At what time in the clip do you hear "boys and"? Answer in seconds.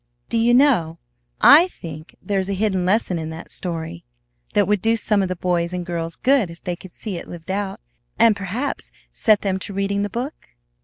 5.37-5.85